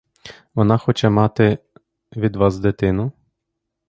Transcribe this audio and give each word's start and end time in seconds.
Вона 0.53 0.77
хоче 0.77 1.09
мати 1.09 1.57
від 2.15 2.35
вас 2.35 2.57
дитину? 2.57 3.11